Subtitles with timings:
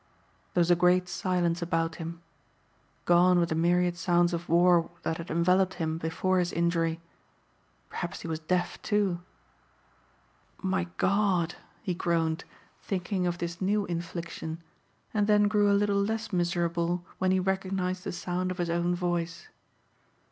[0.55, 2.23] There was a great silence about him.
[3.05, 6.99] Gone were the myriad sounds of war that had enveloped him before his injury.
[7.87, 9.21] Perhaps he was deaf, too.
[10.59, 11.53] "My God!"
[11.83, 12.45] he groaned
[12.81, 14.63] thinking of this new infliction
[15.13, 18.95] and then grew a little less miserable when he recognized the sound of his own
[18.95, 19.49] voice.